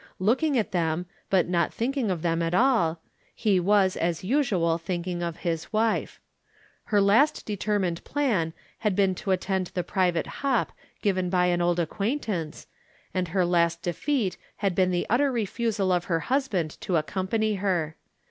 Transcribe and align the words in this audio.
Looking 0.17 0.57
at 0.57 0.71
them, 0.71 1.05
but 1.29 1.47
not 1.47 1.71
thinking 1.71 2.09
of 2.09 2.23
them 2.23 2.41
at 2.41 2.55
all, 2.55 2.99
he 3.35 3.59
was, 3.59 3.95
as 3.95 4.23
usual, 4.23 4.79
thinking 4.79 5.21
of 5.21 5.37
his 5.45 5.71
wife. 5.71 6.19
Her 6.85 6.99
last 6.99 7.45
determined 7.45 8.03
plan 8.03 8.53
had 8.79 8.95
been 8.95 9.13
to 9.13 9.29
attend 9.29 9.67
the 9.75 9.83
private 9.83 10.25
hop 10.41 10.71
given 11.03 11.29
by 11.29 11.45
an 11.45 11.61
old 11.61 11.79
acquaintance, 11.79 12.65
and 13.13 13.27
her 13.27 13.45
last 13.45 13.83
defeat 13.83 14.37
had 14.55 14.73
been 14.73 14.89
the 14.89 15.05
utter 15.07 15.31
refusal 15.31 15.91
of 15.91 16.05
her 16.05 16.21
husband 16.21 16.81
to 16.81 16.95
accompany 16.97 17.53
her. 17.57 17.95